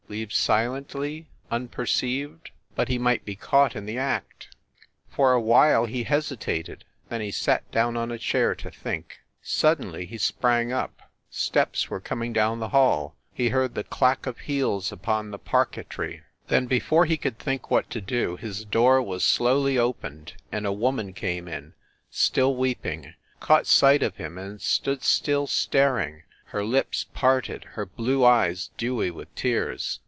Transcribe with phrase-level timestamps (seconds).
[0.09, 2.49] Leave silently, unper ceived?
[2.75, 4.53] But he might be caught in the act.
[5.07, 9.19] For a while he hesitated, then he sat down on a chair to think.
[9.41, 14.37] Suddenly he sprang up; steps were coming down the hall he heard the clack of
[14.39, 16.23] heels upon the par quetry.
[16.49, 20.73] Then, before he could think what to do, his door was slowly opened and a
[20.73, 21.71] woman came in,
[22.09, 27.85] still weeping, caught sight of him, and stood still, star ing, her lips parted, her
[27.85, 29.99] blue eyes dewy with tears.